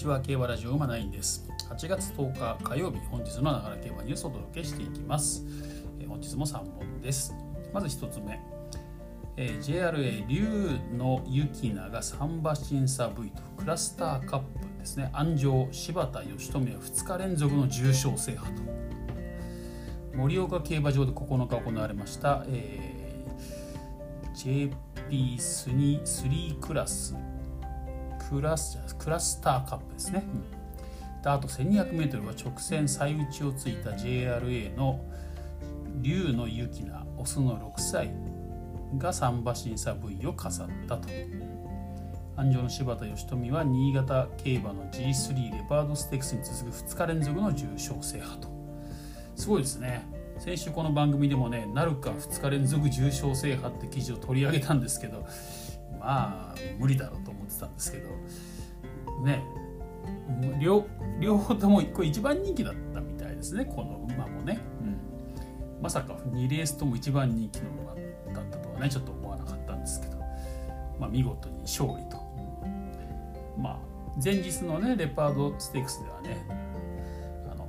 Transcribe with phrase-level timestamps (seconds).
[0.00, 0.20] ちは。
[0.22, 1.46] 競馬ラジオ馬ナインです。
[1.68, 5.44] 8月10日火曜日本日のながら競馬ニュースをお届けしていきます、
[5.98, 7.34] えー本日も3本です。
[7.70, 8.40] まず1つ目、
[9.36, 14.46] えー JRA 竜のユキナがサンバ審査 V とクラスターカップ
[14.78, 15.10] ですね。
[15.12, 18.62] 安城柴田義富は2日連続の重賞制覇と。
[20.16, 23.00] 盛岡競馬場で9日行われました、えー
[25.10, 27.14] JP3 クラス
[28.30, 30.24] クラスクラスターカップですね、
[31.22, 35.04] であと 1200m は直線最打ちをついた JRA の
[36.00, 38.10] 竜のユキナオスの6歳
[38.96, 41.08] がサンバ審査 V を飾ったと。
[42.36, 48.48] 安城の柴田義富は新潟競馬の G3 レパードステークスに続く2日連続の重賞制覇と。
[49.36, 50.06] すごいですね。
[50.38, 55.26] 先週この番組でもねなるか2日連続重賞制覇って記事を取り上げたんですけど
[56.00, 58.08] まあ無理だろうと思ってたんですけど
[59.22, 59.44] ね
[60.58, 60.86] 両
[61.20, 70.16] 両方ともこれ一番人気だったみたいですねこの馬もね、うん、まさか2レースとも一番人気の馬だったとはねちょっと思わなかったんですけど、
[70.98, 72.16] まあ、見事に勝利と、
[73.58, 73.90] まあ
[74.22, 76.46] 前日のねレパードステークスではね
[77.50, 77.68] あの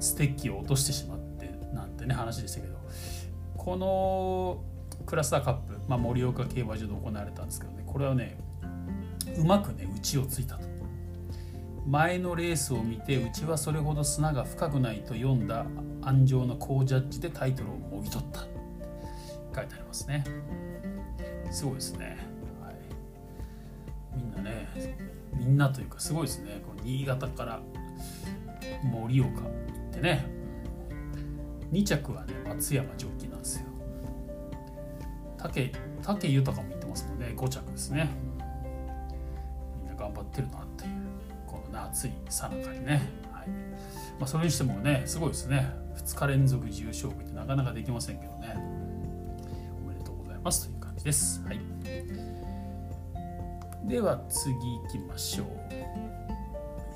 [0.00, 2.78] ステッキを落としてしまってなんてね話でしたけど
[3.56, 4.62] この
[5.06, 7.82] クラスターカップ、まあ、盛岡競馬場で行われたんですけどね。
[7.86, 8.36] これはね
[9.38, 10.64] うまくね打ちをついたと。
[11.86, 15.66] 前のレースを見てうちはそれほど砂が深くないと読んだ
[16.00, 18.40] 安城の好ジャッジでタイトルをもぎ取った。
[19.54, 20.24] 書いてありますね。
[21.50, 22.18] すごいですね、
[22.60, 22.74] はい、
[24.16, 24.68] みんなね
[25.34, 26.62] みんなというかすごいですね。
[26.66, 27.60] この新潟から
[28.82, 29.48] 盛岡行
[29.90, 30.26] ってね。
[31.70, 33.66] 2着はね松山ジョッキーなんですよ。
[35.48, 37.34] 武武豊も言ってますもんね。
[37.36, 38.08] 5着ですね。
[39.78, 40.90] みんな頑張ってるなっていう
[41.46, 43.48] この夏いさなかにね、はい。
[44.18, 45.70] まあ、それにしてもねすごいですね。
[45.96, 48.56] 2日連続重賞日ってなかなかできませんけどね。
[49.84, 50.66] おめでとうございます。
[50.66, 51.60] という感じです、はい、
[53.86, 55.46] では次行きましょう、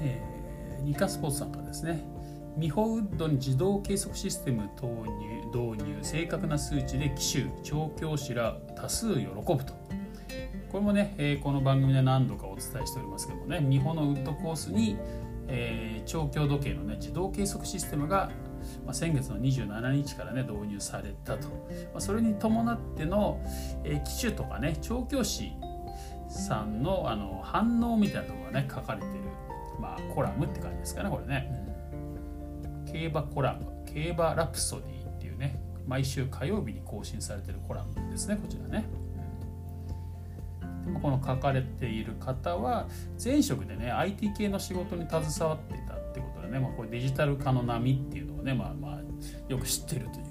[0.00, 2.02] えー、ニカスポーツさんからですね。
[2.56, 9.34] ミホウッドに自動計測システム投入導入正確な数値で騎手調教師ら多数喜ぶ
[9.64, 9.74] と
[10.70, 14.96] これもね、えーこの番組で何度かお伝えしておりますけどもねミホのウッドコースに、
[15.48, 18.30] えー調教時計のね自動計測システムが、
[18.84, 21.54] まあ、先月の27日からね導入されたと、ま
[21.96, 23.40] あ、それに伴っての、
[23.84, 25.52] えー騎手とかね調教師
[26.28, 29.12] さんのあの反応みたいなところがね書かれてる、
[29.80, 31.69] まあ、コラムって感じですかねこれね。
[32.92, 38.86] 競馬コラム競馬ラプソディっていうね毎週火曜日に更新されてるコラムですねこちらね、
[40.84, 42.88] でもこの書かれている方は
[43.22, 49.00] 前職でね IT 系の仕事に携わっていたってことでね、まあ、これデジタル化の波っていうのをねまあまあ
[49.48, 50.24] よく知ってるという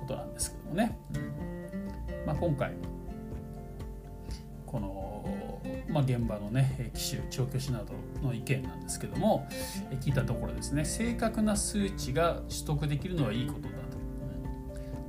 [0.00, 0.98] ことなんですけどもね、
[2.26, 2.72] まあ、今回
[4.70, 5.09] この、
[5.92, 9.48] まあ、現場のね機種調教師などの意見なんですけども
[10.00, 13.80] 聞いたところですね正確な数値が取得できるのはいいことだと。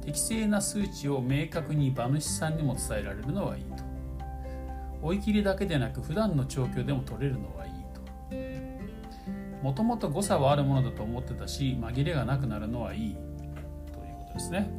[0.05, 3.83] 適正な数値を明確に馬主さんにも伝えられるのはいいと。
[5.03, 9.63] 追い切りだけでなく普段の調教でも取れるのはいいと。
[9.63, 13.13] もともと誤差はあるものだと思ってたし紛れがなくなるのはいい。
[13.13, 14.71] ということですね。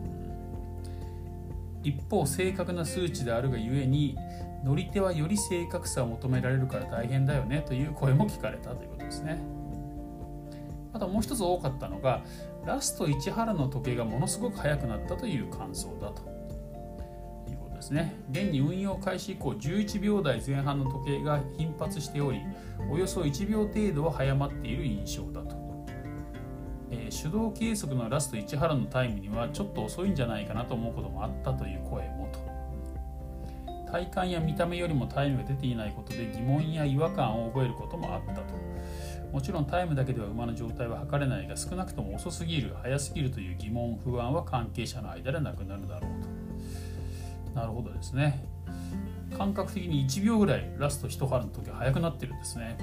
[1.84, 4.16] 一方正確な数値であるがゆえに
[4.64, 9.42] 乗り手はより正確さを求められるから大変だよねという声も聞かれたということですね。
[10.92, 12.22] あともう一つ多かったのが
[12.66, 16.22] ラスト1ハラの時計がものすごく速くなったという感想だと
[17.50, 18.14] いうことですね。
[18.30, 22.40] 現に運用開始以降11秒台前半の時計が頻発しており
[22.90, 25.56] およそ1秒程度は早まっている印象だと。
[26.90, 32.61] えー手動計測のラスト1ハラのタイムにはちょっと遅いんじゃないかなと思うこともあったという声もと。
[33.92, 38.54] 体感や見た目よりもタイムが出ていないことで疑問や違和感を覚えることもあったと。
[39.30, 47.60] もちろんタイムだけでは馬の状態は測れないが少なくとも遅すぎる早すぎるという疑問不安は関係者の間でなくなるだろうと。
[47.60, 48.44] なるほどですね。
[49.36, 52.78] 感覚的に1秒ぐらいラスト1春の時は速くなってるんですね。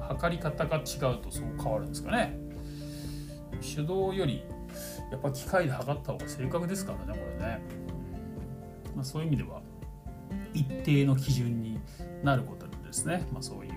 [0.00, 0.82] 測り方が違う
[1.18, 2.38] とそう変わるんですかね。
[3.62, 4.44] 手動より
[5.10, 7.60] やっぱ機械で測った方が正確ですからねこれね、
[8.94, 9.61] まあ、そういう意味では
[10.54, 11.80] 一定の基準に
[12.22, 13.72] なることでですね、まあ、そういう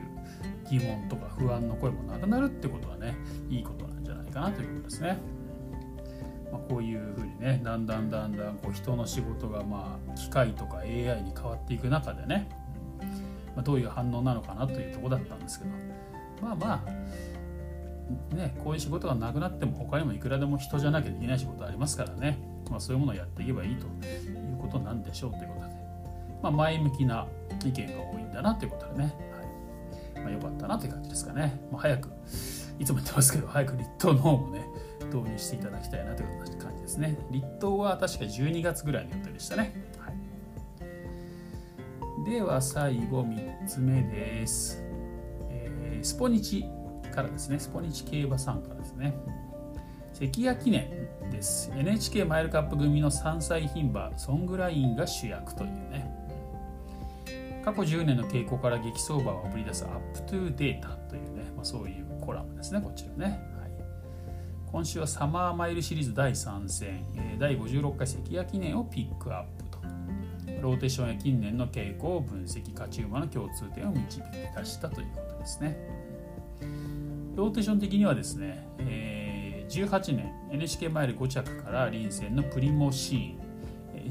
[0.69, 3.15] 疑問とか不安の声もなくなるってことはね
[3.49, 5.17] いいことなんじゃないかなということですね。
[6.51, 12.49] まあ、こういうふうにねだんだんだんだんこう人の仕事がまあ機械とか AI に変わっていく中でね、
[13.55, 15.71] まあ、どういう反応なのかなというとこだったんですけど
[16.41, 16.83] まあま
[18.31, 22.37] あねこういう仕事がなくなっても他にもいくらでも人じゃなきゃできない仕事ありますからね、
[22.69, 25.74] まあ、そういうものをやっていけばいいということなんでしょうということで、
[26.45, 27.25] まあ、前向きな
[27.65, 29.15] 意見が多いんだなということでね、
[30.15, 30.21] はい。
[30.21, 32.09] まあ、よかったなという感じですかね、まあ、早く
[32.77, 34.67] いつも言ってますけど早く立冬の方もね
[35.11, 37.17] 導入していただきたいなという感じですね。
[37.31, 40.11] 立冬は確か12月ぐらいの予定でしたね、は
[42.27, 44.83] い、では最後3つ目です、
[45.49, 46.65] えー、スポニチ
[47.11, 47.57] からですね。
[47.59, 49.15] スポニチ競馬参加ですね。
[50.13, 51.71] 関谷記念です。
[51.75, 56.24] NHK マイルカップ組の3歳牝馬ソングラインが主役というね。
[57.65, 63.55] 過去10年の傾向から激走馬をあぶり出すアップトゥーデータというね、まあ、そういうコラムですねこちらね。
[64.71, 67.05] 今週はサマーマイルシリーズ第3戦、
[67.39, 69.79] 第56回関屋記念をピックアップと。
[70.61, 74.23] ローテーションや近年の傾向を分析勝ち馬の共通点を導き
[74.57, 75.77] 出したということですね。
[77.35, 83.44] ローテーション的にはですね、えー、18年 NHK マイル5着から臨戦のプリモシーン。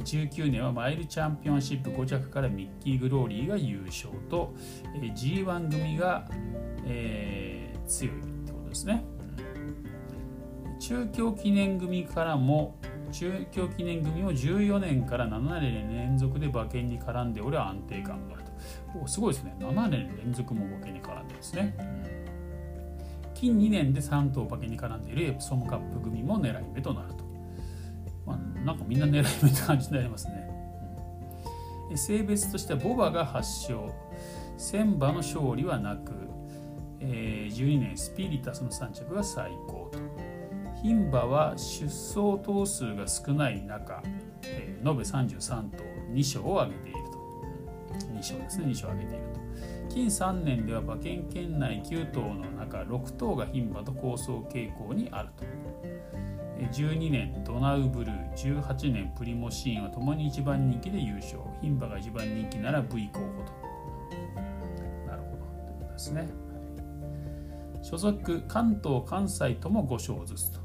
[0.01, 4.55] 19年はマイルチャンピオンシップ5着からミッキー・グローリーが優勝と
[4.95, 6.29] G1 組が、
[6.87, 9.05] えー、強いってことですね。
[10.81, 12.77] 中京記念組からも
[13.11, 18.45] 中京記念組を14年から7年連続で馬券に絡んでおり安定感がある
[19.01, 19.09] と。
[19.09, 19.55] すごいですね。
[19.61, 21.77] 7年連続も馬券に絡んでですね、
[23.35, 27.24] 近2年で3頭馬券に絡んでいるエプソムカップ組も狙い目となると、まあ、
[28.65, 30.49] なんかみんな狙い目って感じになりますね、
[31.91, 33.79] うん、性別としてはボバが8勝
[34.59, 36.13] 1000馬の勝利はなく、
[37.01, 39.99] えー、12年スピリタスの3着が最高と。
[40.83, 44.03] 牝馬は出走頭数が少ない中、
[44.43, 45.83] えー、延べ33頭
[46.13, 47.19] 2勝を挙げていると。
[48.13, 49.41] 2勝ですね2勝を挙げていると。
[49.89, 55.45] 近3年では馬券圏内9頭の中6頭が牝馬と構想傾向にあると。
[56.73, 58.24] 12年ドナウブルー。
[58.37, 61.39] 18年プリモシーンはともに一番人気で優勝。
[61.63, 63.53] 牝馬が一番人気なら V 候補と。
[65.07, 65.45] なるほど。
[65.65, 66.29] ということですね
[67.83, 70.61] 所属関東関西とも5勝ずつと。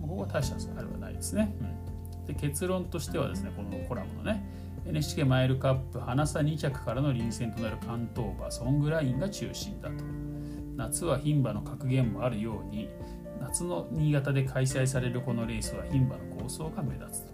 [0.00, 4.44] ここは大したあれはないですね、うん、で結論としてはですねこのコラムのね
[4.86, 10.04] NHK マイルカップ花差2着からの臨戦となる関東馬ソングラインが中心だと。
[10.76, 12.88] 夏は牝馬の格言もあるように
[13.40, 17.32] 夏の新潟で開催されるこのレースは牝馬の構想が目立つと。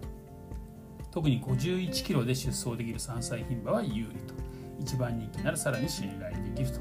[1.11, 4.33] 特に51キロで出走できる3歳牝馬は有利と。
[4.79, 6.79] 一番人気ならさらに信頼できると。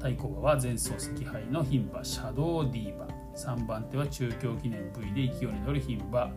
[0.00, 3.06] 対抗馬は前走赤杯の牝馬シャドウディーバ
[3.36, 6.32] 3番手は中京記念 V で勢いに乗る牝馬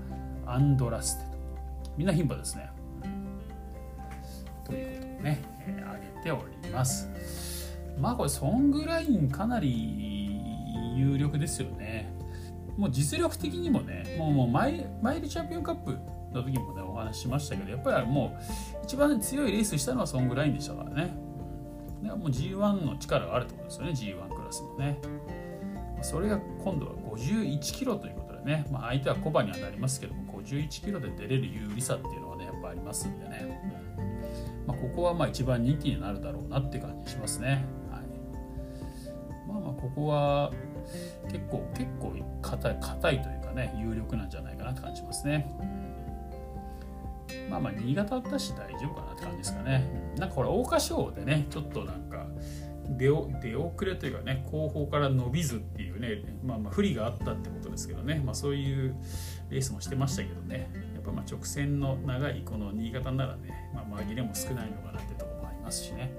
[0.45, 1.37] アンドラステと。
[1.97, 2.69] みんな牝馬ですね。
[4.65, 7.09] ということをね、えー、挙げております。
[7.99, 10.39] まあこれソングラインかなり
[10.95, 12.20] 有力ですよね。
[12.77, 15.97] もう実力的にもねもうもうマイマイルチャンピオンカップ
[16.33, 21.31] の時もねお話ししましたけどやっぱりもう一番強いレースしたのはソングラインでしたからね。
[22.01, 24.99] もう G1 の力があるってことですよね G1 クラスのね。
[26.01, 33.61] それが今度は51キロということでね、まあ、相手は小馬にはなりますけども51キロで出れる有利さっていうのはねやっぱありますんでね、
[34.65, 40.51] まあ、ここはまあ一番人気になるだろうなって感じしますね、はい、まあまあここは
[41.27, 42.15] 結構結構
[42.51, 45.49] 硬い硬いというかね有力なんじゃないかなって感じますね、
[47.49, 50.13] まあまあ新潟だし大丈夫かなって感じですかね。
[50.17, 52.27] なんかこれ桜花賞でねちょっとなんか
[52.97, 53.09] 出
[53.41, 58.95] 出遅れというかね後方から伸びずっていうね、まあ、まあ不利があったってことですけどね、まあ、そういう
[59.49, 60.69] レースもしてましたけどね。
[60.93, 66.11] やっぱまあ直線の長いこの新潟ならね、まあ、紛れも少ないのかなってところもありますしね、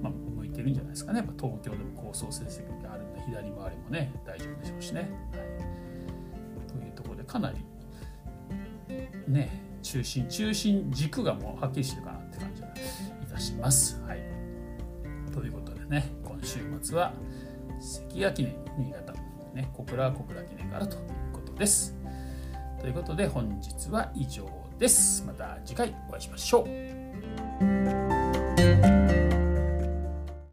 [0.00, 1.18] まあ、向いてるんじゃないですかね。
[1.18, 5.10] やっぱ東京でも構想成績があるんで左回りもね大丈夫でしょうしね、はい、
[6.68, 7.58] というところでかなり
[9.28, 9.50] ね
[9.82, 12.72] 中心中心軸がもうはっきりしてるかなって感じがい
[13.30, 14.00] たします。
[14.06, 14.20] はい、
[15.32, 17.12] ということでね今週末は
[17.80, 19.12] 関谷記念新潟、
[19.54, 21.02] ね、小倉小倉記念があるという
[21.32, 21.96] ことです。
[22.80, 24.48] ということで本日は以上
[24.78, 25.24] です。
[25.26, 27.11] また次回お会いしましょう。